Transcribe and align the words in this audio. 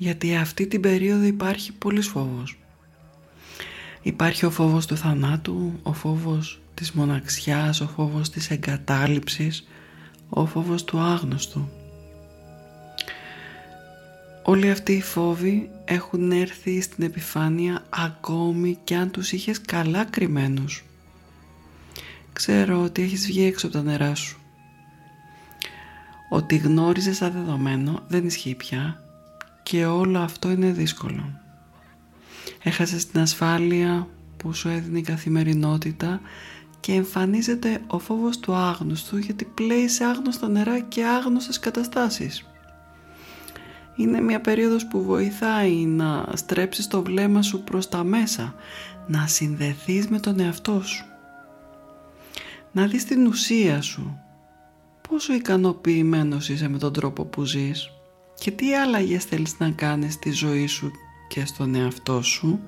Γιατί 0.00 0.36
αυτή 0.36 0.66
την 0.66 0.80
περίοδο 0.80 1.24
υπάρχει 1.24 1.72
πολύς 1.72 2.06
φόβος. 2.06 2.58
Υπάρχει 4.02 4.46
ο 4.46 4.50
φόβος 4.50 4.86
του 4.86 4.96
θανάτου, 4.96 5.80
ο 5.82 5.92
φόβος 5.92 6.60
της 6.74 6.92
μοναξιάς, 6.92 7.80
ο 7.80 7.86
φόβος 7.86 8.30
της 8.30 8.50
εγκατάλειψης, 8.50 9.68
ο 10.28 10.46
φόβος 10.46 10.84
του 10.84 10.98
άγνωστου. 10.98 11.68
Όλοι 14.42 14.70
αυτοί 14.70 14.92
οι 14.92 15.02
φόβοι 15.02 15.70
έχουν 15.84 16.32
έρθει 16.32 16.80
στην 16.80 17.04
επιφάνεια 17.04 17.84
ακόμη 17.88 18.78
και 18.84 18.94
αν 18.94 19.10
τους 19.10 19.32
είχες 19.32 19.60
καλά 19.60 20.04
κρυμμένους. 20.04 20.84
Ξέρω 22.32 22.82
ότι 22.82 23.02
έχεις 23.02 23.26
βγει 23.26 23.44
έξω 23.44 23.66
από 23.66 23.76
τα 23.76 23.82
νερά 23.82 24.14
σου. 24.14 24.38
Ότι 26.30 26.56
γνώριζες 26.56 27.16
σαν 27.16 27.32
δεδομένο 27.32 28.02
δεν 28.08 28.26
ισχύει 28.26 28.54
πια 28.54 29.04
και 29.70 29.84
όλο 29.84 30.18
αυτό 30.18 30.50
είναι 30.50 30.70
δύσκολο. 30.70 31.40
Έχασες 32.62 33.06
την 33.06 33.20
ασφάλεια 33.20 34.08
που 34.36 34.52
σου 34.52 34.68
έδινε 34.68 34.98
η 34.98 35.02
καθημερινότητα 35.02 36.20
και 36.80 36.92
εμφανίζεται 36.92 37.80
ο 37.86 37.98
φόβος 37.98 38.38
του 38.38 38.54
άγνωστου 38.54 39.16
γιατί 39.16 39.44
πλέει 39.44 39.88
σε 39.88 40.04
άγνωστα 40.04 40.48
νερά 40.48 40.80
και 40.80 41.04
άγνωστες 41.04 41.58
καταστάσεις. 41.58 42.46
Είναι 43.96 44.20
μια 44.20 44.40
περίοδος 44.40 44.86
που 44.86 45.02
βοηθάει 45.02 45.74
να 45.74 46.26
στρέψεις 46.34 46.86
το 46.86 47.02
βλέμμα 47.02 47.42
σου 47.42 47.64
προς 47.64 47.88
τα 47.88 48.04
μέσα, 48.04 48.54
να 49.06 49.26
συνδεθείς 49.26 50.08
με 50.08 50.20
τον 50.20 50.40
εαυτό 50.40 50.82
σου. 50.82 51.04
Να 52.72 52.86
δεις 52.86 53.04
την 53.04 53.26
ουσία 53.26 53.82
σου, 53.82 54.18
πόσο 55.08 55.32
ικανοποιημένος 55.34 56.48
είσαι 56.48 56.68
με 56.68 56.78
τον 56.78 56.92
τρόπο 56.92 57.24
που 57.24 57.44
ζεις 57.44 57.90
και 58.40 58.50
τι 58.50 58.74
άλλαγες 58.74 59.24
θέλεις 59.24 59.58
να 59.58 59.70
κάνεις 59.70 60.12
στη 60.14 60.30
ζωή 60.30 60.66
σου 60.66 60.90
και 61.28 61.44
στον 61.44 61.74
εαυτό 61.74 62.22
σου; 62.22 62.60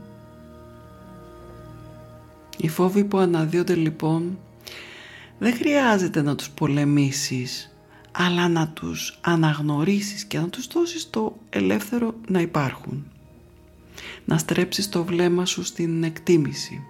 Οι 2.56 2.68
φόβοι 2.68 3.04
που 3.04 3.18
αναδύονται 3.18 3.74
λοιπόν 3.74 4.38
δεν 5.38 5.54
χρειάζεται 5.54 6.22
να 6.22 6.34
τους 6.34 6.50
πολεμήσεις 6.50 7.76
αλλά 8.12 8.48
να 8.48 8.68
τους 8.68 9.18
αναγνωρίσεις 9.20 10.24
και 10.24 10.38
να 10.38 10.48
τους 10.48 10.66
δώσεις 10.66 11.10
το 11.10 11.36
ελεύθερο 11.50 12.14
να 12.28 12.40
υπάρχουν. 12.40 13.06
Να 14.24 14.38
στρέψεις 14.38 14.88
το 14.88 15.04
βλέμμα 15.04 15.46
σου 15.46 15.62
στην 15.62 16.04
εκτίμηση, 16.04 16.80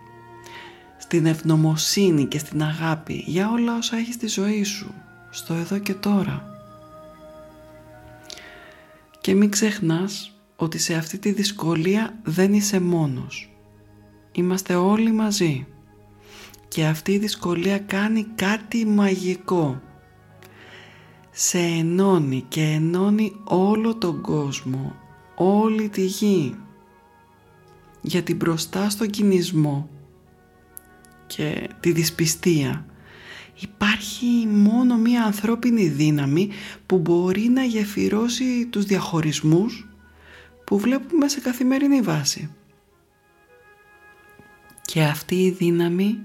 στην 0.99 1.27
ευνομοσύνη 1.27 2.27
και 2.27 2.39
στην 2.39 2.63
αγάπη 2.63 3.25
για 3.27 3.51
όλα 3.51 3.77
όσα 3.77 3.97
έχεις 3.97 4.15
στη 4.15 4.27
ζωή 4.27 4.63
σου, 4.63 4.95
στο 5.31 5.55
εδώ 5.55 5.79
και 5.79 5.95
τώρα. 5.95 6.52
Και 9.23 9.35
μην 9.35 9.51
ξεχνάς 9.51 10.41
ότι 10.57 10.79
σε 10.79 10.95
αυτή 10.95 11.19
τη 11.19 11.33
δυσκολία 11.33 12.21
δεν 12.23 12.53
είσαι 12.53 12.81
μόνος. 12.81 13.57
Είμαστε 14.33 14.75
όλοι 14.75 15.13
μαζί. 15.13 15.67
Και 16.69 16.87
αυτή 16.87 17.13
η 17.13 17.19
δυσκολία 17.19 17.79
κάνει 17.79 18.27
κάτι 18.35 18.87
μαγικό. 18.87 19.81
Σε 21.31 21.59
ενώνει 21.59 22.45
και 22.49 22.63
ενώνει 22.63 23.33
όλο 23.45 23.97
τον 23.97 24.21
κόσμο, 24.21 24.97
όλη 25.37 25.89
τη 25.89 26.05
γη. 26.05 26.57
Γιατί 28.01 28.35
μπροστά 28.35 28.91
στον 28.91 29.11
κινησμό 29.11 29.89
και 31.27 31.71
τη 31.81 31.93
δυσπιστία 31.93 32.87
υπάρχει 33.63 34.47
μόνο 34.47 34.97
μία 34.97 35.25
ανθρώπινη 35.25 35.89
δύναμη 35.89 36.51
που 36.87 36.99
μπορεί 36.99 37.49
να 37.49 37.65
γεφυρώσει 37.65 38.67
τους 38.71 38.85
διαχωρισμούς 38.85 39.89
που 40.65 40.79
βλέπουμε 40.79 41.29
σε 41.29 41.41
καθημερινή 41.41 42.01
βάση. 42.01 42.51
Και 44.83 45.03
αυτή 45.03 45.35
η 45.35 45.51
δύναμη 45.51 46.19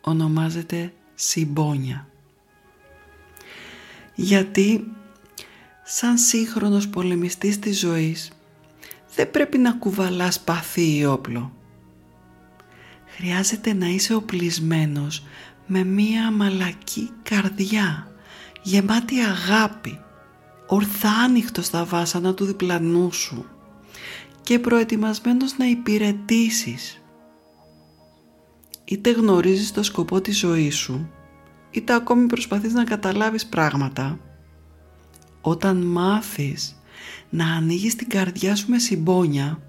ονομάζεται 0.00 0.92
συμπόνια. 1.14 2.08
Γιατί 4.14 4.84
σαν 5.84 6.18
σύγχρονος 6.18 6.88
πολεμιστής 6.88 7.58
της 7.58 7.78
ζωής 7.78 8.32
δεν 9.14 9.30
πρέπει 9.30 9.58
να 9.58 9.72
κουβαλάς 9.72 10.40
παθή 10.40 10.96
ή 10.96 11.04
όπλο. 11.04 11.52
Χρειάζεται 13.06 13.72
να 13.72 13.86
είσαι 13.86 14.14
οπλισμένος 14.14 15.24
με 15.66 15.84
μία 15.84 16.30
μαλακή 16.30 17.10
καρδιά, 17.22 18.08
γεμάτη 18.62 19.20
αγάπη, 19.20 20.00
ορθά 20.66 21.12
στα 21.60 21.84
βάσανα 21.84 22.34
του 22.34 22.44
διπλανού 22.44 23.12
σου 23.12 23.46
και 24.42 24.58
προετοιμασμένος 24.58 25.56
να 25.56 25.66
υπηρετήσεις. 25.66 27.02
Είτε 28.84 29.10
γνωρίζεις 29.10 29.72
το 29.72 29.82
σκοπό 29.82 30.20
της 30.20 30.38
ζωής 30.38 30.76
σου, 30.76 31.10
είτε 31.70 31.94
ακόμη 31.94 32.26
προσπαθείς 32.26 32.72
να 32.72 32.84
καταλάβεις 32.84 33.46
πράγματα. 33.46 34.18
Όταν 35.40 35.76
μάθεις 35.76 36.80
να 37.30 37.46
ανοίγεις 37.46 37.96
την 37.96 38.08
καρδιά 38.08 38.56
σου 38.56 38.70
με 38.70 38.78
συμπόνια, 38.78 39.60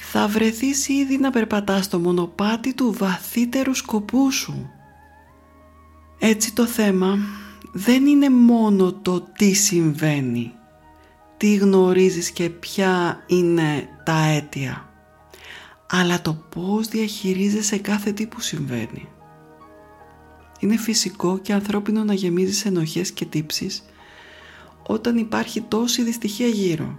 θα 0.00 0.28
βρεθείς 0.28 0.88
ήδη 0.88 1.18
να 1.18 1.30
περπατάς 1.30 1.84
στο 1.84 1.98
μονοπάτι 1.98 2.74
του 2.74 2.92
βαθύτερου 2.98 3.74
σκοπού 3.74 4.32
σου. 4.32 4.70
Έτσι 6.18 6.52
το 6.52 6.66
θέμα 6.66 7.18
δεν 7.72 8.06
είναι 8.06 8.30
μόνο 8.30 8.92
το 8.92 9.20
τι 9.20 9.52
συμβαίνει, 9.52 10.52
τι 11.36 11.54
γνωρίζεις 11.54 12.30
και 12.30 12.50
ποια 12.50 13.24
είναι 13.26 13.88
τα 14.04 14.24
αίτια, 14.24 14.88
αλλά 15.86 16.22
το 16.22 16.32
πώς 16.54 16.88
διαχειρίζεσαι 16.88 17.78
κάθε 17.78 18.12
τι 18.12 18.26
που 18.26 18.40
συμβαίνει. 18.40 19.08
Είναι 20.58 20.76
φυσικό 20.76 21.38
και 21.38 21.52
ανθρώπινο 21.52 22.04
να 22.04 22.14
γεμίζεις 22.14 22.64
ενοχές 22.64 23.10
και 23.10 23.24
τύψεις 23.24 23.84
όταν 24.86 25.16
υπάρχει 25.16 25.60
τόση 25.60 26.02
δυστυχία 26.02 26.46
γύρω 26.46 26.98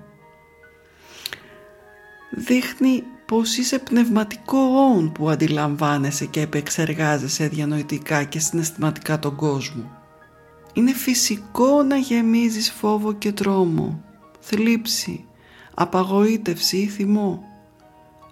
δείχνει 2.29 3.03
πως 3.25 3.57
είσαι 3.57 3.79
πνευματικό 3.79 4.57
όν 4.57 5.11
που 5.11 5.29
αντιλαμβάνεσαι 5.29 6.25
και 6.25 6.41
επεξεργάζεσαι 6.41 7.47
διανοητικά 7.47 8.23
και 8.23 8.39
συναισθηματικά 8.39 9.19
τον 9.19 9.35
κόσμο. 9.35 9.97
Είναι 10.73 10.93
φυσικό 10.93 11.83
να 11.83 11.95
γεμίζεις 11.95 12.71
φόβο 12.71 13.13
και 13.13 13.31
τρόμο, 13.31 14.03
θλίψη, 14.39 15.25
απαγοήτευση 15.73 16.77
ή 16.77 16.87
θυμό, 16.87 17.43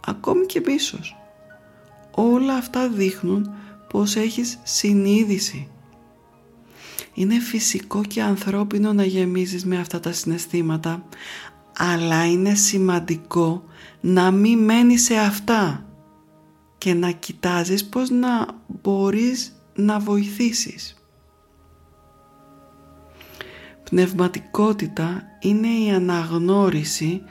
ακόμη 0.05 0.45
και 0.45 0.61
μίσος. 0.65 1.15
όλα 2.11 2.53
αυτά 2.53 2.89
δείχνουν 2.89 3.51
πως 3.89 4.15
έχεις 4.15 4.59
συνείδηση. 4.63 5.67
Είναι 7.13 7.39
φυσικό 7.39 8.03
και 8.03 8.21
ανθρώπινο 8.21 8.93
να 8.93 9.03
γεμίζεις 9.03 9.65
με 9.65 9.79
αυτά 9.79 9.99
τα 9.99 10.11
συναισθήματα, 10.11 11.03
αλλά 11.77 12.25
είναι 12.25 12.53
σημαντικό 12.53 13.63
να 14.01 14.31
μην 14.31 14.63
μένεις 14.63 15.03
σε 15.03 15.17
αυτά 15.17 15.85
και 16.77 16.93
να 16.93 17.11
κοιτάζεις 17.11 17.85
πως 17.85 18.09
να 18.09 18.47
μπορείς 18.67 19.61
να 19.75 19.99
βοηθήσεις. 19.99 20.95
Πνευματικότητα 23.83 25.23
είναι 25.39 25.67
η 25.67 25.91
αναγνώριση 25.91 27.21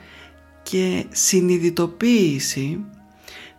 και 0.63 1.05
συνειδητοποίηση 1.09 2.85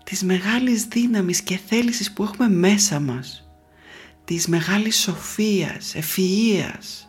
της 0.04 0.22
μεγάλης 0.22 0.84
δύναμης 0.84 1.42
και 1.42 1.60
θέλησης 1.66 2.12
που 2.12 2.22
έχουμε 2.22 2.48
μέσα 2.48 3.00
μας, 3.00 3.48
της 4.24 4.46
μεγάλης 4.46 5.00
σοφίας, 5.00 5.94
ευφυΐας 5.94 7.08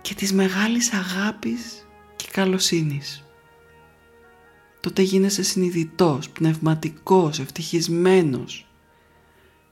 και 0.00 0.14
της 0.14 0.32
μεγάλης 0.32 0.92
αγάπης 0.92 1.85
και 2.16 2.26
καλοσύνης. 2.32 3.24
Τότε 4.80 5.02
γίνεσαι 5.02 5.42
συνειδητός, 5.42 6.30
πνευματικός, 6.30 7.38
ευτυχισμένος 7.38 8.66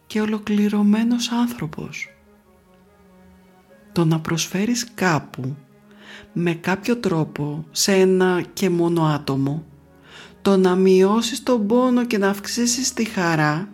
και 0.06 0.20
ολοκληρωμένος 0.20 1.30
άνθρωπος. 1.30 2.08
Το 3.92 4.04
να 4.04 4.20
προσφέρεις 4.20 4.94
κάπου 4.94 5.56
με 6.32 6.54
κάποιο 6.54 6.96
τρόπο 6.96 7.66
σε 7.70 7.92
ένα 7.92 8.44
και 8.52 8.70
μόνο 8.70 9.04
άτομο 9.04 9.64
το 10.42 10.56
να 10.56 10.74
μειώσεις 10.74 11.42
τον 11.42 11.66
πόνο 11.66 12.06
και 12.06 12.18
να 12.18 12.28
αυξήσεις 12.28 12.92
τη 12.92 13.04
χαρά 13.04 13.68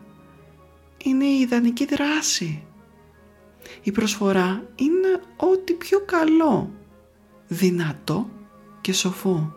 είναι 1.04 1.24
η 1.24 1.40
ιδανική 1.40 1.84
δράση. 1.84 2.64
Η 3.82 3.92
προσφορά 3.92 4.62
είναι 4.74 5.20
ό,τι 5.36 5.72
πιο 5.72 6.00
καλό, 6.00 6.70
δυνατό 7.48 8.30
και 8.80 8.92
σοφό 8.92 9.52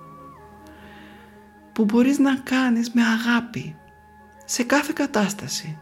που 1.73 1.83
μπορείς 1.83 2.19
να 2.19 2.35
κάνεις 2.35 2.91
με 2.91 3.01
αγάπη 3.01 3.75
σε 4.45 4.63
κάθε 4.63 4.91
κατάσταση 4.95 5.77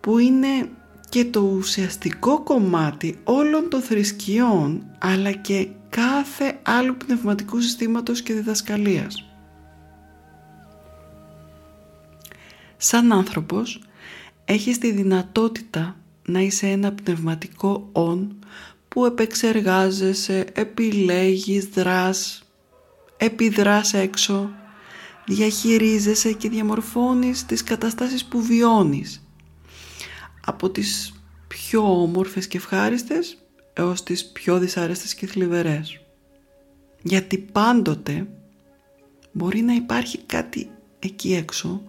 που 0.00 0.18
είναι 0.18 0.70
και 1.08 1.24
το 1.24 1.40
ουσιαστικό 1.40 2.42
κομμάτι 2.42 3.18
όλων 3.24 3.68
των 3.68 3.80
θρησκειών 3.80 4.86
αλλά 4.98 5.32
και 5.32 5.68
κάθε 5.88 6.58
άλλου 6.62 6.96
πνευματικού 6.96 7.60
συστήματος 7.60 8.22
και 8.22 8.32
διδασκαλίας. 8.34 9.26
Σαν 12.76 13.12
άνθρωπος 13.12 13.82
έχεις 14.44 14.78
τη 14.78 14.92
δυνατότητα 14.92 15.96
να 16.26 16.40
είσαι 16.40 16.66
ένα 16.66 16.92
πνευματικό 16.92 17.88
«ον» 17.92 18.41
που 18.92 19.04
επεξεργάζεσαι, 19.04 20.46
επιλέγεις, 20.52 21.64
δράς, 21.64 22.42
επιδράς 23.16 23.94
έξω, 23.94 24.50
διαχειρίζεσαι 25.26 26.32
και 26.32 26.48
διαμορφώνεις 26.48 27.46
τις 27.46 27.64
καταστάσεις 27.64 28.24
που 28.24 28.42
βιώνεις. 28.42 29.26
Από 30.44 30.70
τις 30.70 31.12
πιο 31.48 32.02
όμορφες 32.02 32.46
και 32.46 32.56
ευχάριστες 32.56 33.36
έως 33.72 34.02
τις 34.02 34.26
πιο 34.26 34.58
δυσάρεστες 34.58 35.14
και 35.14 35.26
θλιβερές. 35.26 36.00
Γιατί 37.02 37.38
πάντοτε 37.38 38.26
μπορεί 39.32 39.60
να 39.60 39.74
υπάρχει 39.74 40.18
κάτι 40.18 40.70
εκεί 40.98 41.34
έξω 41.34 41.82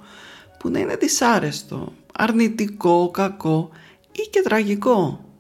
που 0.60 0.70
να 0.70 0.80
είναι 0.80 0.96
δυσάρεστο, 0.96 1.94
αρνητικό, 2.14 3.12
κακό 3.12 3.70
ή 4.12 4.30
και 4.30 4.42
τραγικό. 4.42 5.33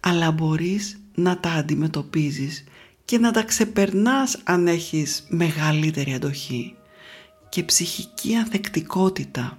Αλλά 0.00 0.30
μπορείς 0.30 1.00
να 1.14 1.38
τα 1.38 1.50
αντιμετωπίζεις 1.50 2.64
και 3.04 3.18
να 3.18 3.30
τα 3.30 3.42
ξεπερνάς 3.42 4.38
αν 4.44 4.66
έχεις 4.66 5.24
μεγαλύτερη 5.28 6.14
αντοχή 6.14 6.74
και 7.48 7.62
ψυχική 7.62 8.34
ανθεκτικότητα 8.34 9.58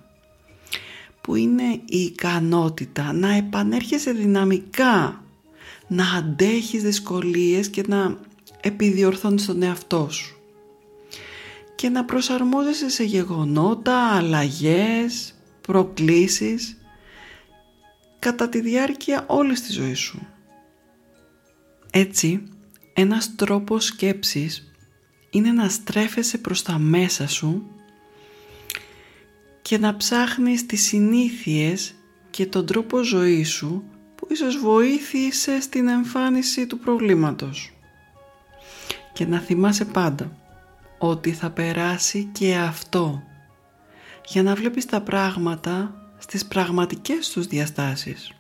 που 1.22 1.36
είναι 1.36 1.82
η 1.86 1.98
ικανότητα 1.98 3.14
να 3.14 3.34
επανέρχεσαι 3.34 4.12
δυναμικά, 4.12 5.24
να 5.88 6.12
αντέχεις 6.12 6.84
δυσκολίες 6.84 7.70
και 7.70 7.84
να 7.88 8.18
επιδιορθώνεις 8.62 9.46
τον 9.46 9.62
εαυτό 9.64 10.08
σου 10.12 10.40
και 11.76 11.90
να 11.90 12.06
προσαρμόζεσαι 12.06 12.90
σε 12.90 13.04
γεγονότα, 13.04 14.16
αλλαγές, 14.16 15.34
προκλήσεις 15.62 16.78
κατά 18.20 18.50
τη 18.50 18.62
διάρκεια 18.62 19.24
όλης 19.28 19.62
της 19.62 19.74
ζωής 19.74 20.00
σου. 20.00 20.28
Έτσι, 21.92 22.44
ένας 22.94 23.36
τρόπος 23.36 23.86
σκέψης 23.86 24.74
είναι 25.30 25.52
να 25.52 25.70
στρέφεσαι 25.70 26.38
προς 26.38 26.62
τα 26.62 26.78
μέσα 26.78 27.28
σου 27.28 27.72
και 29.62 29.78
να 29.78 29.98
ψάχνεις 29.98 30.66
τις 30.66 30.84
συνήθειες 30.84 31.94
και 32.30 32.46
τον 32.46 32.66
τρόπο 32.66 33.04
ζωής 33.04 33.50
σου 33.50 33.84
που 34.16 34.28
ίσως 34.30 34.58
βοήθησε 34.58 35.62
στην 35.62 35.88
εμφάνιση 35.88 36.68
του 36.68 36.80
προβλήματος. 36.80 37.74
Και 39.14 39.26
να 39.26 39.40
θυμάσαι 39.40 39.86
πάντα 39.86 40.38
ότι 40.98 41.32
θα 41.32 41.50
περάσει 41.50 42.30
και 42.32 42.56
αυτό 42.56 43.24
για 44.26 44.44
να 44.44 44.56
βλέπεις 44.56 44.86
τα 44.86 45.02
πράγματα 45.02 45.94
στις 46.20 46.46
πραγματικές 46.46 47.30
τους 47.30 47.48
διαστάσεις. 47.48 48.34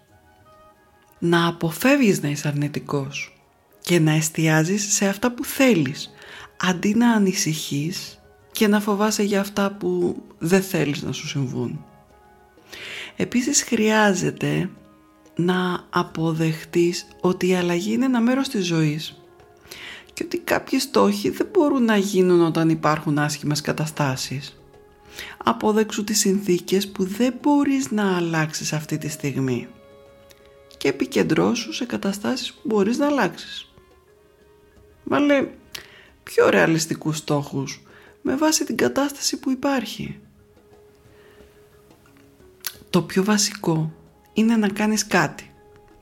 Να 1.19 1.47
αποφεύγεις 1.47 2.21
να 2.21 2.29
είσαι 2.29 2.47
αρνητικός 2.47 3.41
και 3.81 3.99
να 3.99 4.11
εστιάζεις 4.11 4.93
σε 4.93 5.07
αυτά 5.07 5.31
που 5.31 5.45
θέλεις 5.45 6.09
αντί 6.57 6.95
να 6.95 7.11
ανησυχείς 7.11 8.19
και 8.51 8.67
να 8.67 8.79
φοβάσαι 8.79 9.23
για 9.23 9.39
αυτά 9.39 9.71
που 9.71 10.21
δεν 10.37 10.61
θέλεις 10.61 11.01
να 11.03 11.11
σου 11.11 11.27
συμβούν. 11.27 11.85
Επίσης 13.15 13.63
χρειάζεται 13.63 14.69
να 15.35 15.85
αποδεχτείς 15.89 17.07
ότι 17.21 17.47
η 17.47 17.55
αλλαγή 17.55 17.93
είναι 17.93 18.05
ένα 18.05 18.21
μέρος 18.21 18.47
της 18.47 18.65
ζωής 18.65 19.21
και 20.13 20.23
ότι 20.23 20.37
κάποιοι 20.37 20.79
στόχοι 20.79 21.29
δεν 21.29 21.47
μπορούν 21.51 21.83
να 21.83 21.97
γίνουν 21.97 22.41
όταν 22.41 22.69
υπάρχουν 22.69 23.19
άσχημες 23.19 23.61
καταστάσεις. 23.61 24.58
Αποδέξου 25.43 26.03
τις 26.03 26.19
συνθήκες 26.19 26.87
που 26.87 27.03
δεν 27.03 27.33
μπορείς 27.41 27.91
να 27.91 28.15
αλλάξεις 28.15 28.73
αυτή 28.73 28.97
τη 28.97 29.09
στιγμή 29.09 29.67
και 30.77 30.87
επικεντρώσου 30.87 31.73
σε 31.73 31.85
καταστάσεις 31.85 32.53
που 32.53 32.61
μπορείς 32.63 32.97
να 32.97 33.05
αλλάξεις. 33.05 33.71
Βάλε 35.03 35.47
πιο 36.23 36.49
ρεαλιστικούς 36.49 37.17
στόχους 37.17 37.81
με 38.21 38.35
βάση 38.35 38.65
την 38.65 38.77
κατάσταση 38.77 39.39
που 39.39 39.51
υπάρχει. 39.51 40.19
Το 42.89 43.01
πιο 43.01 43.23
βασικό 43.23 43.93
είναι 44.33 44.55
να 44.55 44.69
κάνεις 44.69 45.07
κάτι. 45.07 45.51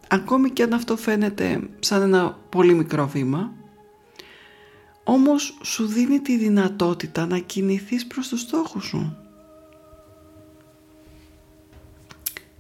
Ακόμη 0.07 0.49
και 0.49 0.63
αν 0.63 0.73
αυτό 0.73 0.97
φαίνεται 0.97 1.59
σαν 1.79 2.01
ένα 2.01 2.37
πολύ 2.49 2.73
μικρό 2.73 3.07
βήμα, 3.07 3.53
όμως 5.09 5.57
σου 5.63 5.85
δίνει 5.85 6.19
τη 6.19 6.37
δυνατότητα 6.37 7.25
να 7.25 7.37
κινηθείς 7.37 8.05
προς 8.07 8.27
τους 8.27 8.41
στόχους 8.41 8.85
σου. 8.85 9.17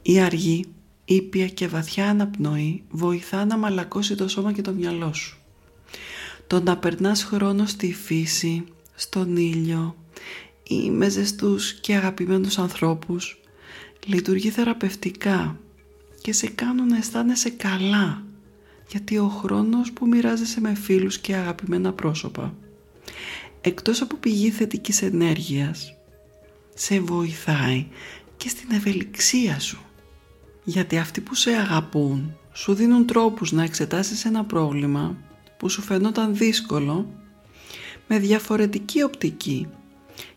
Η 0.01 0.19
αργή, 0.19 0.65
ήπια 1.05 1.47
και 1.47 1.67
βαθιά 1.67 2.09
αναπνοή 2.09 2.83
βοηθά 2.89 3.45
να 3.45 3.57
μαλακώσει 3.57 4.15
το 4.15 4.27
σώμα 4.27 4.51
και 4.51 4.61
το 4.61 4.71
μυαλό 4.71 5.13
σου. 5.13 5.37
Το 6.47 6.61
να 6.61 6.77
περνάς 6.77 7.23
χρόνο 7.23 7.65
στη 7.65 7.93
φύση, 7.93 8.63
στον 8.95 9.37
ήλιο 9.37 9.95
ή 10.63 10.89
με 10.89 11.09
ζεστούς 11.09 11.73
και 11.73 11.95
αγαπημένους 11.95 12.57
ανθρώπους 12.57 13.39
λειτουργεί 14.05 14.49
θεραπευτικά 14.49 15.59
και 16.21 16.33
σε 16.33 16.47
κάνουν 16.47 16.87
να 16.87 16.97
αισθάνεσαι 16.97 17.49
καλά 17.49 18.26
γιατί 18.87 19.17
ο 19.17 19.27
χρόνος 19.27 19.91
που 19.91 20.07
μοιράζεσαι 20.07 20.61
με 20.61 20.73
φίλους 20.73 21.19
και 21.19 21.35
αγαπημένα 21.35 21.93
πρόσωπα 21.93 22.53
εκτός 23.61 24.01
από 24.01 24.15
πηγή 24.15 24.49
θετικής 24.49 25.01
ενέργειας 25.01 25.95
σε 26.73 26.99
βοηθάει 26.99 27.87
και 28.37 28.49
στην 28.49 28.71
ευελιξία 28.71 29.59
σου 29.59 29.79
γιατί 30.63 30.97
αυτοί 30.97 31.21
που 31.21 31.35
σε 31.35 31.51
αγαπούν 31.51 32.37
σου 32.53 32.73
δίνουν 32.73 33.05
τρόπους 33.05 33.51
να 33.51 33.63
εξετάσεις 33.63 34.25
ένα 34.25 34.43
πρόβλημα 34.43 35.17
που 35.57 35.69
σου 35.69 35.81
φαινόταν 35.81 36.35
δύσκολο 36.35 37.09
με 38.07 38.19
διαφορετική 38.19 39.03
οπτική 39.03 39.67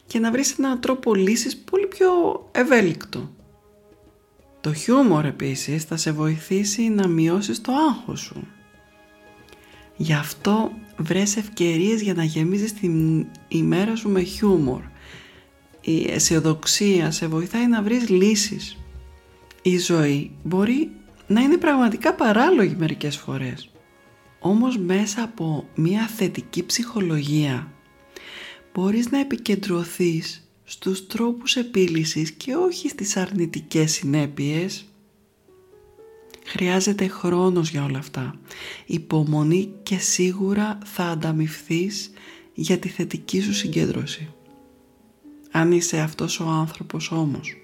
και 0.07 0.19
να 0.19 0.31
βρεις 0.31 0.59
έναν 0.59 0.81
τρόπο 0.81 1.15
λύσης 1.15 1.57
πολύ 1.57 1.87
πιο 1.87 2.09
ευέλικτο. 2.53 3.31
Το 4.61 4.73
χιούμορ 4.75 5.25
επίσης 5.25 5.85
θα 5.85 5.97
σε 5.97 6.13
βοηθήσει 6.13 6.89
να 6.89 7.09
μειώσεις 7.09 7.61
το 7.61 7.73
άγχος 7.73 8.21
σου. 8.21 8.47
Γι' 9.97 10.13
αυτό 10.13 10.73
βρες 10.97 11.37
ευκαιρίες 11.37 12.03
για 12.03 12.15
να 12.15 12.25
γεμίζεις 12.25 12.73
την 12.73 13.27
ημέρα 13.49 13.97
σου 13.97 14.09
με 14.09 14.23
χιούμορ. 14.23 14.83
Η 15.81 16.11
αισιοδοξία 16.11 17.11
σε 17.11 17.27
βοηθάει 17.27 17.67
να 17.67 17.83
βρεις 17.83 18.09
λύσεις. 18.09 18.77
Η 19.63 19.79
ζωή 19.79 20.31
μπορεί 20.43 20.91
να 21.27 21.41
είναι 21.41 21.57
πραγματικά 21.57 22.15
παράλογη 22.15 22.75
μερικές 22.79 23.17
φορές. 23.17 23.71
Όμως 24.41 24.79
μέσα 24.79 25.23
από 25.23 25.69
μια 25.75 26.07
θετική 26.07 26.67
ψυχολογία 26.67 27.73
μπορείς 28.73 29.11
να 29.11 29.19
επικεντρωθείς 29.21 30.50
στους 30.71 31.07
τρόπους 31.07 31.57
επίλυσης 31.57 32.31
και 32.31 32.55
όχι 32.55 32.89
στις 32.89 33.17
αρνητικές 33.17 33.93
συνέπειες. 33.93 34.85
Χρειάζεται 36.45 37.07
χρόνος 37.09 37.71
για 37.71 37.85
όλα 37.85 37.99
αυτά. 37.99 38.35
Υπομονή 38.87 39.73
και 39.83 39.99
σίγουρα 39.99 40.79
θα 40.85 41.05
ανταμυφθείς 41.05 42.11
για 42.55 42.79
τη 42.79 42.89
θετική 42.89 43.41
σου 43.41 43.55
συγκέντρωση. 43.55 44.29
Αν 45.51 45.73
είσαι 45.73 45.99
αυτός 46.01 46.41
ο 46.41 46.45
άνθρωπος 46.49 47.11
όμως 47.11 47.57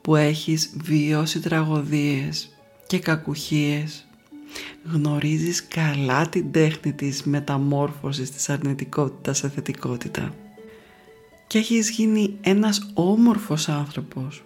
που 0.00 0.16
έχεις 0.16 0.74
βιώσει 0.82 1.40
τραγωδίες 1.40 2.56
και 2.86 2.98
κακουχίες 2.98 4.06
γνωρίζεις 4.84 5.66
καλά 5.66 6.28
την 6.28 6.52
τέχνη 6.52 6.92
της 6.92 7.22
μεταμόρφωσης 7.22 8.30
της 8.30 8.48
αρνητικότητας 8.48 9.38
σε 9.38 9.48
θετικότητα 9.48 10.34
και 11.50 11.58
έχεις 11.58 11.90
γίνει 11.90 12.36
ένας 12.40 12.90
όμορφος 12.94 13.68
άνθρωπος 13.68 14.42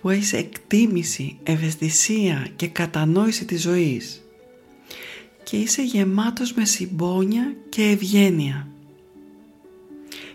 που 0.00 0.10
έχεις 0.10 0.32
εκτίμηση, 0.32 1.38
ευαισθησία 1.42 2.48
και 2.56 2.68
κατανόηση 2.68 3.44
της 3.44 3.62
ζωής. 3.62 4.22
Και 5.42 5.56
είσαι 5.56 5.82
γεμάτος 5.82 6.52
με 6.52 6.64
συμπόνια 6.64 7.54
και 7.68 7.82
ευγένεια. 7.82 8.68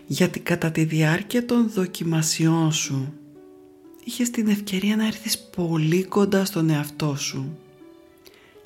Γιατί 0.06 0.40
κατά 0.40 0.70
τη 0.70 0.84
διάρκεια 0.84 1.44
των 1.44 1.70
δοκιμασιών 1.70 2.72
σου 2.72 3.12
είχες 4.04 4.30
την 4.30 4.48
ευκαιρία 4.48 4.96
να 4.96 5.06
έρθεις 5.06 5.38
πολύ 5.38 6.04
κοντά 6.04 6.44
στον 6.44 6.70
εαυτό 6.70 7.16
σου 7.16 7.58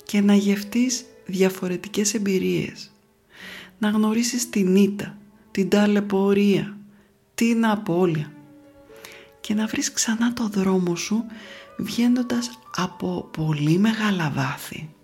και 0.05 0.21
να 0.21 0.35
γευτείς 0.35 1.05
διαφορετικές 1.25 2.13
εμπειρίες, 2.13 2.91
να 3.79 3.89
γνωρίσεις 3.89 4.49
την 4.49 4.75
ήττα, 4.75 5.17
την 5.51 5.69
ταλαιπωρία, 5.69 6.77
την 7.35 7.65
απώλεια 7.65 8.31
και 9.41 9.53
να 9.53 9.65
βρεις 9.65 9.91
ξανά 9.91 10.33
το 10.33 10.47
δρόμο 10.47 10.95
σου 10.95 11.25
βγαίνοντας 11.77 12.59
από 12.75 13.29
πολύ 13.37 13.77
μεγάλα 13.77 14.31
βάθη. 14.35 14.95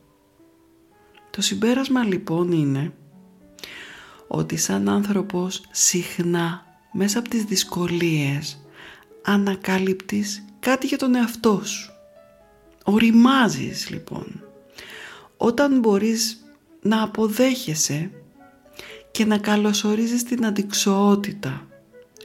Το 1.29 1.41
συμπέρασμα 1.41 2.03
λοιπόν 2.03 2.51
είναι 2.51 2.93
ότι 4.27 4.57
σαν 4.57 4.89
άνθρωπος 4.89 5.62
συχνά 5.71 6.65
μέσα 6.91 7.19
από 7.19 7.29
τις 7.29 7.43
δυσκολίες 7.43 8.59
ανακάλυπτεις 9.24 10.45
κάτι 10.59 10.88
για 10.88 10.98
τον 10.98 11.15
εαυτό 11.15 11.62
σου. 11.65 11.91
Οριμάζεις 12.83 13.89
λοιπόν. 13.89 14.43
Όταν 15.38 15.79
μπορείς 15.79 16.43
να 16.81 17.03
αποδέχεσαι 17.03 18.12
και 19.12 19.25
να 19.25 19.38
καλωσορίζεις 19.38 20.24
την 20.24 20.45
αντικσοότητα 20.45 21.67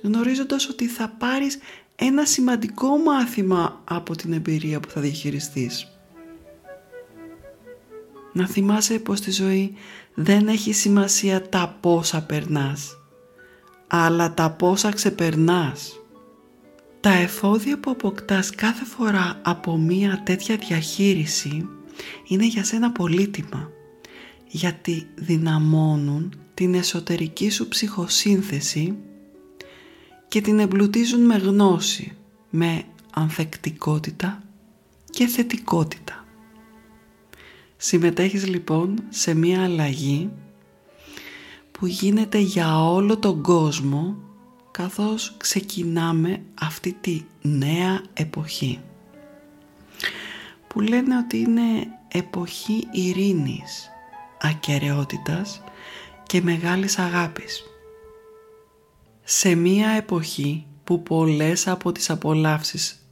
γνωρίζοντας 0.05 0.69
ότι 0.69 0.87
θα 0.87 1.09
πάρεις 1.19 1.59
ένα 1.97 2.25
σημαντικό 2.25 2.97
μάθημα 2.99 3.81
από 3.85 4.17
την 4.17 4.33
εμπειρία 4.33 4.81
που 4.81 4.91
θα 4.91 5.01
διαχειριστείς. 5.01 5.89
Να 8.33 8.47
θυμάσαι 8.47 8.99
πως 8.99 9.19
στη 9.19 9.31
ζωή 9.31 9.75
δεν 10.15 10.49
έχει 10.49 10.73
σημασία 10.73 11.49
τα 11.49 11.77
πόσα 11.81 12.23
περνάς, 12.23 12.97
αλλά 13.87 14.35
τα 14.35 14.51
πόσα 14.51 14.91
ξεπερνάς. 14.91 15.99
Τα 17.01 17.11
εφόδια 17.13 17.79
που 17.79 17.91
αποκτάς 17.91 18.51
κάθε 18.51 18.85
φορά 18.85 19.41
από 19.43 19.77
μία 19.77 20.23
τέτοια 20.25 20.57
διαχείριση 20.57 21.69
είναι 22.29 22.47
για 22.47 22.65
σένα 22.65 22.93
πολύτιμα, 22.93 23.71
γιατί 24.47 25.07
δυναμώνουν 25.15 26.35
την 26.55 26.75
εσωτερική 26.75 27.51
σου 27.51 27.69
ψυχοσύνθεση 27.69 28.97
και 30.35 30.41
την 30.41 30.59
εμπλουτίζουν 30.59 31.21
με 31.21 31.37
γνώση, 31.37 32.17
με 32.51 32.83
ανθεκτικότητα 33.13 34.43
και 35.11 35.27
θετικότητα. 35.27 36.25
Συμμετέχεις 37.77 38.47
λοιπόν 38.47 39.03
σε 39.09 39.35
μία 39.35 39.65
αλλαγή 39.65 40.31
που 41.71 41.87
γίνεται 41.87 42.39
για 42.39 42.85
όλο 42.85 43.19
τον 43.19 43.43
κόσμο 43.43 44.17
καθώς 44.71 45.35
ξεκινάμε 45.37 46.43
αυτή 46.61 46.97
τη 47.01 47.23
νέα 47.43 48.03
εποχή 48.13 48.81
που 50.69 50.81
λένε 50.81 51.17
ότι 51.17 51.39
είναι 51.39 51.87
εποχή 52.09 52.89
ειρήνης, 52.93 53.91
ακαιρεότητας 54.41 55.63
και 56.27 56.43
μεγάλης 56.43 56.99
αγάπης. 56.99 57.74
Σε 59.25 59.55
μία 59.55 59.89
εποχή 59.89 60.67
που 60.85 61.03
πολλές 61.03 61.67
από 61.67 61.93
τις 61.93 62.11
απολαύσεις 62.11 63.09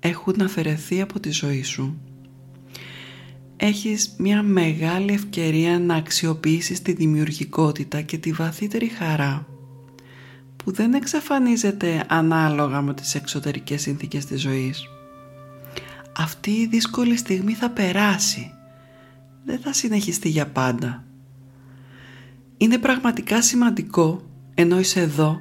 έχουν 0.00 0.40
αφαιρεθεί 0.40 1.00
από 1.00 1.20
τη 1.20 1.30
ζωή 1.30 1.62
σου 1.62 2.00
έχεις 3.64 4.14
μια 4.18 4.42
μεγάλη 4.42 5.12
ευκαιρία 5.12 5.78
να 5.78 5.94
αξιοποιήσεις 5.94 6.82
τη 6.82 6.92
δημιουργικότητα 6.92 8.00
και 8.00 8.18
τη 8.18 8.32
βαθύτερη 8.32 8.86
χαρά 8.86 9.46
που 10.56 10.72
δεν 10.72 10.94
εξαφανίζεται 10.94 12.04
ανάλογα 12.08 12.80
με 12.80 12.94
τις 12.94 13.14
εξωτερικές 13.14 13.80
συνθήκες 13.80 14.24
της 14.24 14.40
ζωής. 14.40 14.88
Αυτή 16.16 16.50
η 16.50 16.66
δύσκολη 16.66 17.16
στιγμή 17.16 17.52
θα 17.52 17.70
περάσει, 17.70 18.50
δεν 19.44 19.58
θα 19.58 19.72
συνεχιστεί 19.72 20.28
για 20.28 20.46
πάντα. 20.46 21.04
Είναι 22.56 22.78
πραγματικά 22.78 23.42
σημαντικό, 23.42 24.22
ενώ 24.54 24.78
είσαι 24.78 25.00
εδώ, 25.00 25.40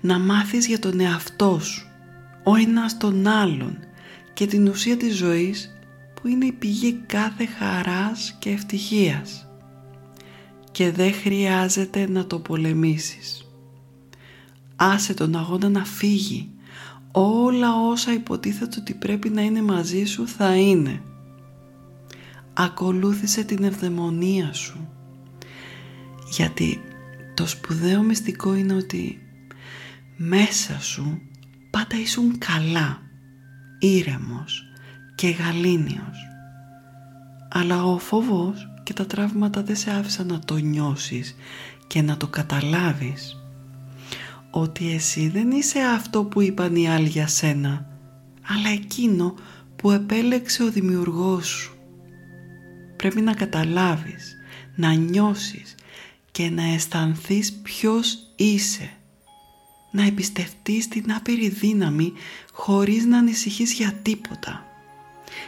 να 0.00 0.18
μάθεις 0.18 0.66
για 0.66 0.78
τον 0.78 1.00
εαυτό 1.00 1.60
σου, 1.60 1.86
ο 2.44 2.54
ένας 2.54 2.96
τον 2.96 3.26
άλλον 3.26 3.78
και 4.32 4.46
την 4.46 4.68
ουσία 4.68 4.96
της 4.96 5.16
ζωής 5.16 5.78
που 6.14 6.28
είναι 6.28 6.44
η 6.44 6.52
πηγή 6.52 6.92
κάθε 7.06 7.46
χαράς 7.46 8.36
και 8.38 8.50
ευτυχίας 8.50 9.46
και 10.76 10.90
δεν 10.90 11.12
χρειάζεται 11.12 12.08
να 12.08 12.26
το 12.26 12.38
πολεμήσεις. 12.38 13.46
Άσε 14.76 15.14
τον 15.14 15.36
αγώνα 15.36 15.68
να 15.68 15.84
φύγει. 15.84 16.50
Όλα 17.12 17.74
όσα 17.88 18.12
υποτίθεται 18.12 18.76
ότι 18.80 18.94
πρέπει 18.94 19.28
να 19.28 19.42
είναι 19.42 19.62
μαζί 19.62 20.04
σου 20.04 20.28
θα 20.28 20.56
είναι. 20.56 21.02
Ακολούθησε 22.52 23.42
την 23.42 23.64
ευδαιμονία 23.64 24.52
σου. 24.52 24.88
Γιατί 26.30 26.80
το 27.34 27.46
σπουδαίο 27.46 28.02
μυστικό 28.02 28.54
είναι 28.54 28.74
ότι 28.74 29.25
μέσα 30.16 30.80
σου 30.80 31.20
πάντα 31.70 32.00
ήσουν 32.00 32.38
καλά, 32.38 33.02
ήρεμος 33.78 34.64
και 35.14 35.28
γαλήνιος. 35.28 36.18
Αλλά 37.48 37.84
ο 37.84 37.98
φόβος 37.98 38.70
και 38.82 38.92
τα 38.92 39.06
τραύματα 39.06 39.62
δεν 39.62 39.76
σε 39.76 39.90
άφησαν 39.90 40.26
να 40.26 40.38
το 40.38 40.56
νιώσεις 40.56 41.36
και 41.86 42.02
να 42.02 42.16
το 42.16 42.26
καταλάβεις. 42.26 43.36
Ότι 44.50 44.92
εσύ 44.92 45.28
δεν 45.28 45.50
είσαι 45.50 45.78
αυτό 45.80 46.24
που 46.24 46.40
είπαν 46.40 46.76
οι 46.76 46.88
άλλοι 46.88 47.08
για 47.08 47.26
σένα, 47.26 47.86
αλλά 48.46 48.68
εκείνο 48.68 49.34
που 49.76 49.90
επέλεξε 49.90 50.62
ο 50.62 50.70
δημιουργός 50.70 51.46
σου. 51.46 51.76
Πρέπει 52.96 53.20
να 53.20 53.34
καταλάβεις, 53.34 54.36
να 54.74 54.92
νιώσεις 54.92 55.74
και 56.30 56.50
να 56.50 56.62
αισθανθείς 56.62 57.52
ποιος 57.52 58.18
είσαι. 58.36 58.95
Να 59.96 60.06
εμπιστευτείς 60.06 60.88
την 60.88 61.12
άπειρη 61.12 61.48
δύναμη 61.48 62.12
χωρίς 62.52 63.04
να 63.04 63.18
ανησυχείς 63.18 63.72
για 63.72 63.92
τίποτα 64.02 64.66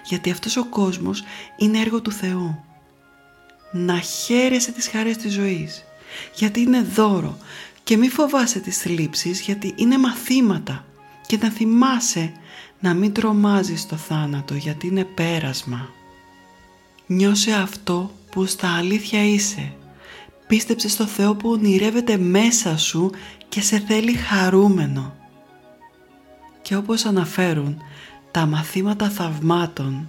γιατί 0.05 0.31
αυτός 0.31 0.57
ο 0.57 0.64
κόσμος 0.64 1.23
είναι 1.57 1.78
έργο 1.78 2.00
του 2.00 2.12
Θεού. 2.12 2.64
Να 3.73 3.99
χαίρεσαι 3.99 4.73
τις 4.73 4.88
χαρές 4.88 5.17
της 5.17 5.33
ζωής, 5.33 5.85
γιατί 6.35 6.61
είναι 6.61 6.83
δώρο 6.83 7.38
και 7.85 7.97
μη 7.97 8.09
φοβάσαι 8.09 8.61
τις 8.61 8.78
θλίψεις 8.78 9.40
γιατί 9.40 9.73
είναι 9.76 9.99
μαθήματα 9.99 10.85
και 11.26 11.37
να 11.37 11.50
θυμάσαι 11.50 12.33
να 12.81 12.95
μην 12.95 13.12
τρομάζεις 13.12 13.87
το 13.87 13.97
θάνατο 13.97 14.55
γιατί 14.55 14.87
είναι 14.87 15.05
πέρασμα. 15.05 15.88
Νιώσε 17.07 17.52
αυτό 17.52 18.12
που 18.31 18.47
στα 18.47 18.76
αλήθεια 18.76 19.25
είσαι. 19.25 19.73
Πίστεψε 20.49 20.88
στο 20.88 21.07
Θεό 21.07 21.35
που 21.35 21.49
ονειρεύεται 21.50 22.17
μέσα 22.17 22.78
σου 22.78 23.11
και 23.49 23.61
σε 23.61 23.78
θέλει 23.78 24.12
χαρούμενο. 24.12 25.14
Και 26.62 26.76
όπως 26.76 27.05
αναφέρουν 27.05 27.83
τα 28.31 28.47
μαθήματα 28.47 29.09
θαυμάτων, 29.09 30.09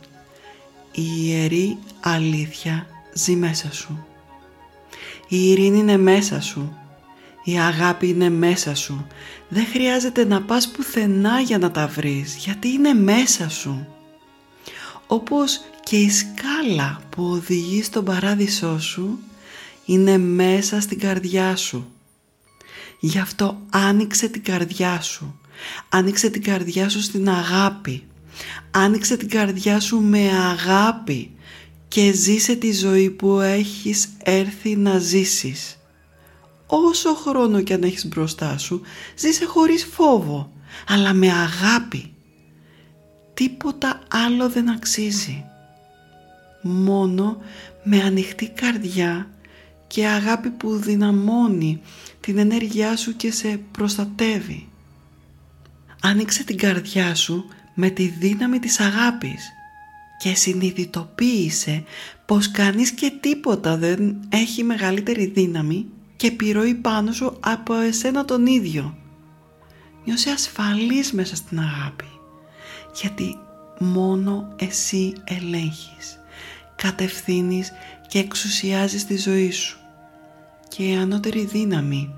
η 0.91 1.03
ιερή 1.17 1.77
αλήθεια 1.99 2.87
ζει 3.13 3.35
μέσα 3.35 3.73
σου. 3.73 4.05
Η 5.27 5.49
ειρήνη 5.49 5.77
είναι 5.77 5.97
μέσα 5.97 6.41
σου. 6.41 6.73
Η 7.43 7.59
αγάπη 7.59 8.07
είναι 8.07 8.29
μέσα 8.29 8.75
σου. 8.75 9.07
Δεν 9.49 9.65
χρειάζεται 9.65 10.25
να 10.25 10.41
πας 10.41 10.67
πουθενά 10.67 11.39
για 11.39 11.57
να 11.57 11.71
τα 11.71 11.87
βρεις, 11.87 12.35
γιατί 12.35 12.67
είναι 12.67 12.93
μέσα 12.93 13.49
σου. 13.49 13.87
Όπως 15.07 15.61
και 15.83 15.97
η 15.97 16.09
σκάλα 16.09 17.01
που 17.09 17.23
οδηγεί 17.23 17.83
στον 17.83 18.05
παράδεισό 18.05 18.79
σου, 18.79 19.19
είναι 19.89 20.17
μέσα 20.17 20.81
στην 20.81 20.99
καρδιά 20.99 21.55
σου. 21.55 21.91
Γι' 22.99 23.19
αυτό 23.19 23.61
άνοιξε 23.69 24.27
την 24.27 24.43
καρδιά 24.43 25.01
σου. 25.01 25.39
Άνοιξε 25.89 26.29
την 26.29 26.43
καρδιά 26.43 26.89
σου 26.89 27.01
στην 27.01 27.29
αγάπη. 27.29 28.03
Άνοιξε 28.71 29.17
την 29.17 29.29
καρδιά 29.29 29.79
σου 29.79 30.01
με 30.01 30.29
αγάπη 30.29 31.31
και 31.87 32.11
ζήσε 32.11 32.55
τη 32.55 32.73
ζωή 32.73 33.09
που 33.09 33.39
έχεις 33.39 34.09
έρθει 34.23 34.75
να 34.75 34.97
ζήσεις. 34.97 35.77
Όσο 36.65 37.13
χρόνο 37.13 37.61
κι 37.61 37.73
αν 37.73 37.83
έχεις 37.83 38.07
μπροστά 38.07 38.57
σου, 38.57 38.81
ζήσε 39.17 39.45
χωρίς 39.45 39.85
φόβο, 39.91 40.51
αλλά 40.87 41.13
με 41.13 41.31
αγάπη. 41.31 42.13
Τίποτα 43.33 44.01
άλλο 44.07 44.49
δεν 44.49 44.69
αξίζει. 44.69 45.43
Μόνο 46.61 47.37
με 47.83 48.01
ανοιχτή 48.01 48.49
καρδιά 48.49 49.29
και 49.89 50.07
αγάπη 50.07 50.49
που 50.49 50.75
δυναμώνει 50.75 51.81
την 52.19 52.37
ενέργειά 52.37 52.97
σου 52.97 53.15
και 53.15 53.31
σε 53.31 53.59
προστατεύει. 53.71 54.67
Άνοιξε 56.01 56.43
την 56.43 56.57
καρδιά 56.57 57.15
σου 57.15 57.45
με 57.73 57.89
τη 57.89 58.07
δύναμη 58.07 58.59
της 58.59 58.79
αγάπης 58.79 59.49
και 60.17 60.35
συνειδητοποίησε 60.35 61.83
πως 62.25 62.51
κανείς 62.51 62.91
και 62.91 63.11
τίποτα 63.19 63.77
δεν 63.77 64.19
έχει 64.29 64.63
μεγαλύτερη 64.63 65.25
δύναμη 65.25 65.85
και 66.15 66.27
επιρροή 66.27 66.73
πάνω 66.73 67.11
σου 67.11 67.37
από 67.39 67.75
εσένα 67.75 68.25
τον 68.25 68.45
ίδιο. 68.45 68.97
Νιώσε 70.05 70.31
ασφαλής 70.31 71.11
μέσα 71.11 71.35
στην 71.35 71.59
αγάπη 71.59 72.05
γιατί 73.01 73.37
μόνο 73.79 74.55
εσύ 74.55 75.13
ελέγχεις, 75.23 76.19
κατευθύνεις 76.75 77.71
και 78.07 78.19
εξουσιάζεις 78.19 79.05
τη 79.05 79.17
ζωή 79.17 79.51
σου 79.51 79.78
και 80.69 80.83
η 80.83 80.95
ανώτερη 80.95 81.45
δύναμη. 81.45 82.13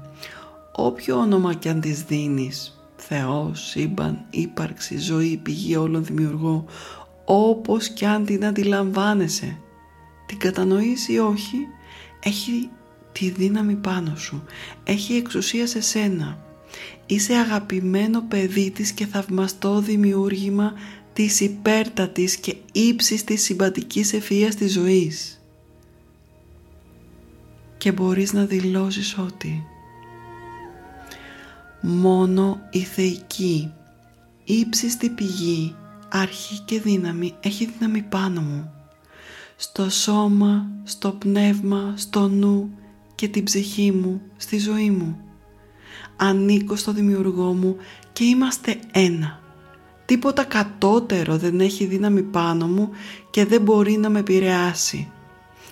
Όποιο 0.72 1.18
όνομα 1.18 1.54
κι 1.54 1.70
αν 1.70 1.82
της 1.82 2.04
δίνεις 2.04 2.82
Θεός, 2.96 3.68
σύμπαν, 3.68 4.26
ύπαρξη, 4.30 4.98
ζωή, 4.98 5.38
πηγή 5.38 5.76
όλων 5.76 6.06
δημιουργώ 6.06 6.66
όπως 7.26 7.90
κι 7.90 8.06
αν 8.06 8.26
την 8.26 8.46
αντιλαμβάνεσαι. 8.46 9.58
Την 10.26 10.38
κατανοείς 10.38 11.08
ή 11.08 11.18
όχι 11.18 11.58
έχει 12.24 12.70
τη 13.12 13.30
δύναμη 13.30 13.76
πάνω 13.76 14.16
σου 14.16 14.44
έχει 14.84 15.14
εξουσία 15.14 15.68
σε 15.68 15.82
σένα. 15.82 16.38
Είσαι 17.06 17.34
αγαπημένο 17.34 18.22
παιδί 18.22 18.72
της 18.72 18.92
και 18.92 19.06
θαυμαστό 19.06 19.80
δημιούργημα 19.80 20.74
της 21.14 21.40
υπέρτατης 21.40 22.36
και 22.36 22.56
ύψης 22.72 23.24
της 23.24 23.44
συμπατικής 23.44 24.14
ευφυΐας 24.14 24.54
της 24.58 24.74
ζωής 24.74 25.41
και 27.82 27.92
μπορείς 27.92 28.34
να 28.34 28.46
δηλώσεις 28.46 29.18
ότι 29.18 29.64
μόνο 31.82 32.60
η 32.72 32.80
θεϊκή 32.80 33.72
ύψιστη 34.44 35.10
πηγή 35.10 35.76
αρχή 36.10 36.60
και 36.60 36.80
δύναμη 36.80 37.34
έχει 37.40 37.66
δύναμη 37.66 38.02
πάνω 38.02 38.42
μου 38.42 38.72
στο 39.56 39.90
σώμα, 39.90 40.70
στο 40.84 41.12
πνεύμα, 41.12 41.94
στο 41.96 42.28
νου 42.28 42.70
και 43.16 43.28
την 43.28 43.44
ψυχή 43.44 43.92
μου, 43.92 44.22
στη 44.38 44.60
ζωή 44.60 44.90
μου. 44.90 45.20
Ανήκω 46.16 46.76
στο 46.76 46.92
δημιουργό 46.94 47.54
μου 47.54 47.76
και 48.14 48.24
είμαστε 48.24 48.80
ένα. 48.92 49.40
Τίποτα 50.06 50.44
κατώτερο 50.44 51.38
δεν 51.38 51.60
έχει 51.60 51.86
δύναμη 51.86 52.22
πάνω 52.22 52.68
μου 52.68 52.90
και 53.30 53.46
δεν 53.46 53.62
μπορεί 53.62 53.98
να 53.98 54.10
με 54.10 54.20
επηρεάσει. 54.20 55.12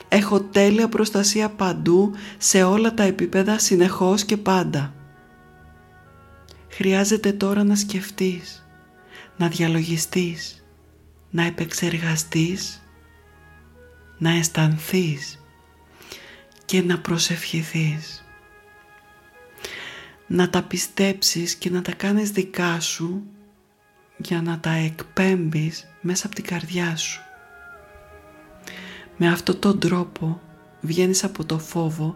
Έχω 0.09 0.41
τέλεια 0.41 0.89
προστασία 0.89 1.49
παντού, 1.49 2.13
σε 2.37 2.63
όλα 2.63 2.93
τα 2.93 3.03
επίπεδα, 3.03 3.59
συνεχώς 3.59 4.25
και 4.25 4.37
πάντα. 4.37 4.93
Χρειάζεται 6.69 7.31
τώρα 7.31 7.63
να 7.63 7.75
σκεφτείς, 7.75 8.67
να 9.37 9.47
διαλογιστείς, 9.47 10.65
να 11.29 11.43
επεξεργαστείς, 11.43 12.83
να 14.17 14.29
αισθανθείς 14.29 15.39
και 16.65 16.81
να 16.81 16.99
προσευχηθείς. 16.99 18.23
Να 20.27 20.49
τα 20.49 20.63
πιστέψεις 20.63 21.55
και 21.55 21.69
να 21.69 21.81
τα 21.81 21.93
κάνεις 21.93 22.31
δικά 22.31 22.79
σου 22.79 23.23
για 24.17 24.41
να 24.41 24.59
τα 24.59 24.71
εκπέμπεις 24.71 25.87
μέσα 26.01 26.25
από 26.25 26.35
την 26.35 26.45
καρδιά 26.45 26.95
σου. 26.95 27.21
Με 29.21 29.27
αυτόν 29.27 29.59
τον 29.59 29.79
τρόπο 29.79 30.41
βγαίνεις 30.81 31.23
από 31.23 31.45
το 31.45 31.59
φόβο 31.59 32.15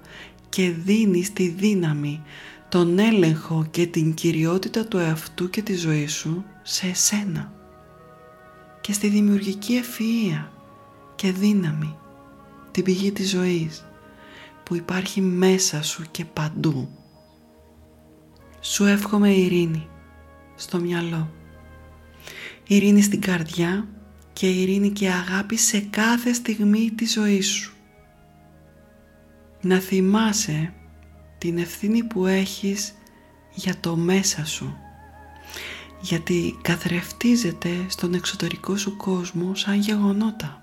και 0.50 0.70
δίνεις 0.72 1.34
τη 1.34 1.48
δύναμη, 1.48 2.22
τον 2.70 3.00
έλεγχο 3.00 3.68
και 3.72 3.86
την 3.86 4.14
κυριότητα 4.14 4.86
του 4.86 4.98
εαυτού 4.98 5.50
και 5.50 5.62
της 5.62 5.82
ζωής 5.82 6.14
σου 6.14 6.44
σε 6.62 6.88
εσένα 6.88 7.54
και 8.82 8.94
στη 8.94 9.08
δημιουργική 9.08 9.82
ευφυΐα 9.82 10.48
και 11.16 11.32
δύναμη, 11.32 11.98
την 12.72 12.84
πηγή 12.84 13.12
της 13.12 13.30
ζωής 13.30 13.86
που 14.64 14.76
υπάρχει 14.76 15.22
μέσα 15.22 15.84
σου 15.84 16.04
και 16.12 16.26
παντού. 16.26 16.90
Σου 18.62 18.86
εύχομαι 18.86 19.30
ειρήνη 19.30 19.88
στο 20.56 20.80
μυαλό, 20.80 21.30
ειρήνη 22.68 23.02
στην 23.02 23.22
καρδιά 23.22 23.88
και 24.34 24.50
ειρήνη 24.50 24.90
και 24.90 25.10
αγάπη 25.10 25.58
σε 25.58 25.80
κάθε 25.80 26.34
στιγμή 26.34 26.92
της 26.96 27.14
ζωής 27.14 27.48
σου. 27.48 27.74
Να 29.62 29.80
θυμάσαι 29.80 30.74
την 31.38 31.58
ευθύνη 31.58 32.04
που 32.04 32.26
έχεις 32.26 32.94
για 33.54 33.80
το 33.80 33.96
μέσα 33.96 34.46
σου 34.46 34.78
γιατί 36.04 36.58
καθρεφτίζεται 36.62 37.70
στον 37.88 38.14
εξωτερικό 38.14 38.78
σου 38.78 38.98
κόσμο 38.98 39.56
σαν 39.56 39.80
γεγονότα. 39.80 40.62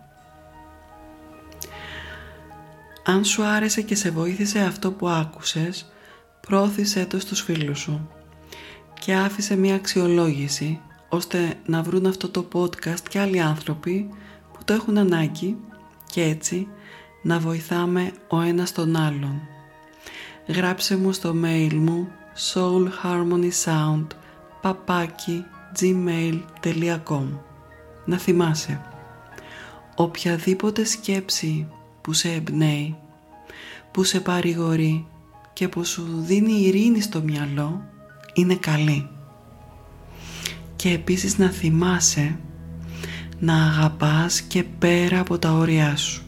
Αν 3.05 3.25
σου 3.25 3.43
άρεσε 3.43 3.83
και 3.83 3.95
σε 3.95 4.11
βοήθησε 4.11 4.59
αυτό 4.59 4.93
που 4.93 5.09
άκουσες, 5.09 5.93
πρόθυσέ 6.41 7.07
το 7.07 7.21
στους 7.21 7.41
φίλους 7.41 7.79
σου 7.79 8.11
και 9.01 9.15
άφησε 9.15 9.57
μια 9.57 9.75
αξιολόγηση 9.75 10.81
ώστε 11.11 11.55
να 11.67 11.83
βρουν 11.83 12.07
αυτό 12.07 12.29
το 12.29 12.49
podcast 12.53 13.01
και 13.09 13.19
άλλοι 13.19 13.41
άνθρωποι 13.41 14.09
που 14.53 14.61
το 14.65 14.73
έχουν 14.73 14.99
ανάγκη 14.99 15.57
και 16.11 16.23
έτσι 16.23 16.69
να 17.23 17.39
βοηθάμε 17.39 18.13
ο 18.29 18.41
ένας 18.41 18.73
τον 18.73 18.97
άλλον. 18.97 19.41
Γράψε 20.47 20.97
μου 20.97 21.13
στο 21.13 21.35
mail 21.45 21.73
μου 21.73 22.09
soulharmonysound 22.53 24.07
παπάκι 24.61 25.45
gmail.com 25.81 27.27
Να 28.05 28.17
θυμάσαι, 28.17 28.81
οποιαδήποτε 29.97 30.85
σκέψη 30.85 31.69
που 32.01 32.13
σε 32.13 32.29
εμπνέει, 32.29 32.97
που 33.91 34.05
σε 34.05 34.21
παρηγορεί 34.21 35.07
και 35.53 35.69
που 35.69 35.85
σου 35.85 36.07
δίνει 36.17 36.53
ειρήνη 36.53 37.01
στο 37.01 37.23
μυαλό 37.23 37.83
είναι 38.35 38.55
καλή 38.55 39.09
και 40.81 40.91
επίσης 40.91 41.39
να 41.39 41.49
θυμάσαι 41.49 42.39
να 43.39 43.65
αγαπάς 43.65 44.41
και 44.41 44.65
πέρα 44.79 45.21
από 45.21 45.39
τα 45.39 45.53
όρια 45.53 45.97
σου. 45.97 46.23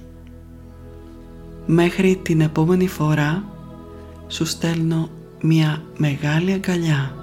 Μέχρι 1.66 2.16
την 2.16 2.40
επόμενη 2.40 2.88
φορά 2.88 3.44
σου 4.28 4.44
στέλνω 4.44 5.10
μια 5.40 5.82
μεγάλη 5.96 6.52
αγκαλιά. 6.52 7.14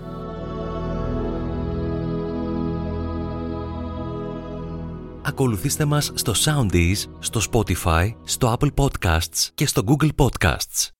Ακολουθήστε 5.21 5.85
μας 5.85 6.11
στο 6.15 6.33
Soundees, 6.45 6.97
στο 7.19 7.41
Spotify, 7.51 8.13
στο 8.23 8.57
Apple 8.59 8.71
Podcasts 8.75 9.49
και 9.53 9.67
στο 9.67 9.83
Google 9.85 10.09
Podcasts. 10.15 10.98